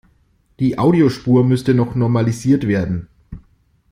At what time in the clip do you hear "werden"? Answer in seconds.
2.67-3.07